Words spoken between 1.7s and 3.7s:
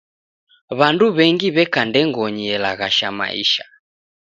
ndengonyi elaghasha maisha.